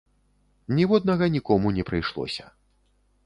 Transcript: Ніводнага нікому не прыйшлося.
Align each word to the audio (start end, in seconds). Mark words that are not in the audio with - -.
Ніводнага 0.77 1.25
нікому 1.35 1.67
не 1.77 1.83
прыйшлося. 1.89 2.49